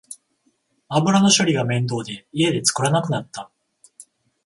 [0.89, 3.51] 油の処理が面倒で家で作らなくなった